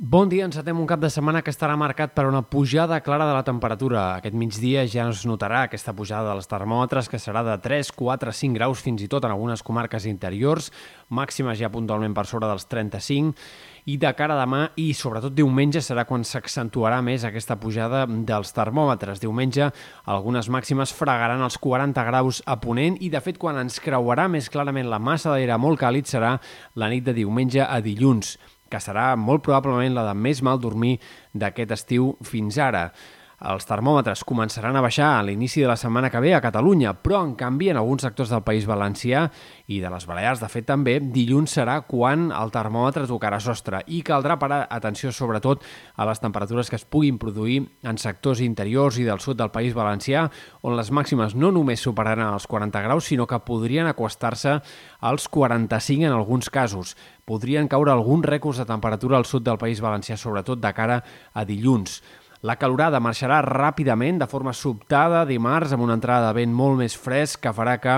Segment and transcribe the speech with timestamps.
[0.00, 3.32] Bon dia, encetem un cap de setmana que estarà marcat per una pujada clara de
[3.34, 4.02] la temperatura.
[4.20, 8.54] Aquest migdia ja es notarà aquesta pujada dels termòmetres, que serà de 3, 4, 5
[8.54, 10.68] graus, fins i tot en algunes comarques interiors,
[11.10, 13.34] màximes ja puntualment per sobre dels 35,
[13.90, 18.54] i de cara a demà i sobretot diumenge serà quan s'accentuarà més aquesta pujada dels
[18.54, 19.18] termòmetres.
[19.18, 19.72] Diumenge
[20.06, 24.46] algunes màximes fregaran els 40 graus a Ponent i de fet quan ens creuarà més
[24.46, 26.36] clarament la massa d'aire molt càlid serà
[26.78, 28.36] la nit de diumenge a dilluns
[28.68, 30.98] que serà molt probablement la de més mal dormir
[31.32, 32.88] d'aquest estiu fins ara.
[33.38, 37.20] Els termòmetres començaran a baixar a l'inici de la setmana que ve a Catalunya, però
[37.22, 39.28] en canvi en alguns sectors del País Valencià
[39.70, 44.02] i de les Balears, de fet també, dilluns serà quan el termòmetre tocarà sostre i
[44.02, 45.62] caldrà parar atenció sobretot
[45.94, 49.70] a les temperatures que es puguin produir en sectors interiors i del sud del País
[49.70, 50.26] Valencià,
[50.66, 54.58] on les màximes no només superaran els 40 graus, sinó que podrien acostar-se
[54.98, 56.96] als 45 en alguns casos.
[57.22, 61.46] Podrien caure alguns rècords de temperatura al sud del País Valencià, sobretot de cara a
[61.46, 62.02] dilluns.
[62.46, 66.94] La calorada marxarà ràpidament, de forma sobtada, dimarts, amb una entrada de vent molt més
[66.94, 67.96] fresc que farà que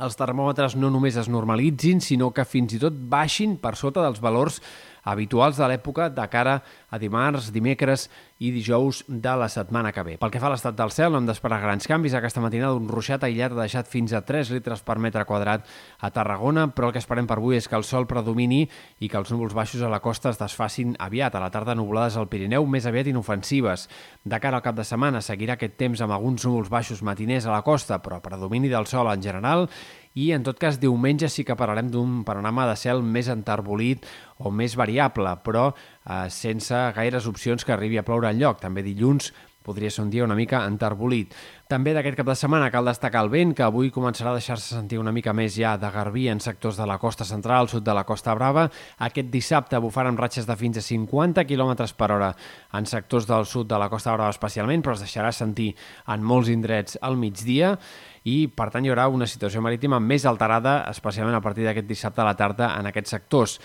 [0.00, 4.22] els termòmetres no només es normalitzin, sinó que fins i tot baixin per sota dels
[4.24, 4.62] valors
[5.02, 8.08] habituals de l'època de cara a dimarts, dimecres
[8.42, 10.16] i dijous de la setmana que ve.
[10.18, 12.16] Pel que fa a l'estat del cel, no hem d'esperar grans canvis.
[12.18, 15.66] Aquesta matinada un ruixat aïllat ha deixat fins a 3 litres per metre quadrat
[16.00, 18.64] a Tarragona, però el que esperem per avui és que el sol predomini
[18.98, 21.36] i que els núvols baixos a la costa es desfacin aviat.
[21.38, 23.88] A la tarda nuvolades al Pirineu, més aviat inofensives.
[24.24, 27.54] De cara al cap de setmana seguirà aquest temps amb alguns núvols baixos matiners a
[27.54, 29.68] la costa, però predomini del sol en general
[30.14, 34.04] i en tot cas diumenge sí que parlarem d'un panorama de cel més enterbolit
[34.38, 38.60] o més variable, però eh, sense gaires opcions que arribi a ploure en lloc.
[38.60, 41.34] També dilluns podria ser un dia una mica enterbolit.
[41.70, 44.98] També d'aquest cap de setmana cal destacar el vent, que avui començarà a deixar-se sentir
[45.00, 48.04] una mica més ja de garbí en sectors de la costa central, sud de la
[48.04, 48.68] costa brava.
[48.98, 52.32] Aquest dissabte bufaran ratxes de fins a 50 km per hora
[52.72, 55.72] en sectors del sud de la costa brava especialment, però es deixarà sentir
[56.06, 57.76] en molts indrets al migdia
[58.24, 62.22] i per tant hi haurà una situació marítima més alterada, especialment a partir d'aquest dissabte
[62.22, 63.58] a la tarda en aquests sectors.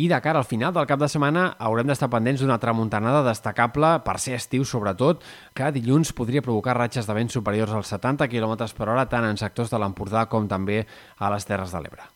[0.00, 3.90] I de cara al final del cap de setmana haurem d'estar pendents d'una tramuntanada destacable
[4.06, 8.70] per ser estiu sobretot, que dilluns podria provocar ratxes de vent superiors als 70 km
[8.78, 10.86] per hora tant en sectors de l'Empordà com també
[11.18, 12.10] a les Terres de l'Ebre.